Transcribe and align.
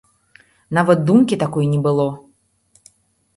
Нават 0.77 1.03
думкі 1.09 1.39
такой 1.43 1.69
не 1.75 1.79
было. 1.89 2.07